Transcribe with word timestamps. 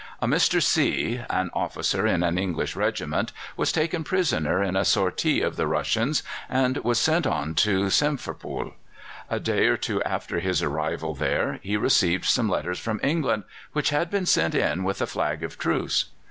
A 0.19 0.25
Mr. 0.25 0.63
C, 0.63 1.21
an 1.29 1.51
officer 1.53 2.07
in 2.07 2.23
an 2.23 2.35
English 2.39 2.75
regiment, 2.75 3.31
was 3.55 3.71
taken 3.71 4.03
prisoner 4.03 4.63
in 4.63 4.75
a 4.75 4.83
sortie 4.83 5.41
of 5.43 5.57
the 5.57 5.67
Russians, 5.67 6.23
and 6.49 6.75
was 6.77 6.99
sent 6.99 7.27
on 7.27 7.53
to 7.53 7.87
Simferopol. 7.91 8.73
A 9.29 9.39
day 9.39 9.67
or 9.67 9.77
two 9.77 10.01
after 10.01 10.39
his 10.39 10.63
arrival 10.63 11.13
there 11.13 11.59
he 11.61 11.77
received 11.77 12.25
some 12.25 12.49
letters 12.49 12.79
from 12.79 12.99
England 13.03 13.43
which 13.73 13.91
had 13.91 14.09
been 14.09 14.25
sent 14.25 14.55
in 14.55 14.83
with 14.83 15.03
a 15.03 15.05
flag 15.05 15.43
of 15.43 15.59
truce. 15.59 16.05